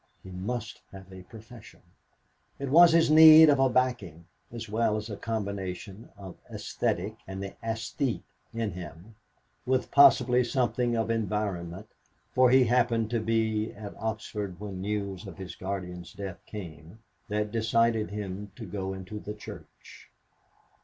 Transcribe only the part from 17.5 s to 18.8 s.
decided him to